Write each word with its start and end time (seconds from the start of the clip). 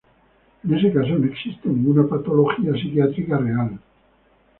En 0.63 0.73
ese 0.73 0.91
caso 0.91 1.09
no 1.09 1.27
existe 1.27 1.69
ninguna 1.69 2.07
patología 2.07 2.71
psiquiátrica 2.73 3.37
real. 3.37 3.77